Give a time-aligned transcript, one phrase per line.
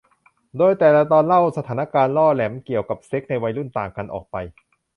[0.57, 4.35] โดยแต่ละตอนเล่าสถานการณ์ล่อแหลมเกี่ยวกับเซ็กส์ในวัยรุ่นต่างกันออกไป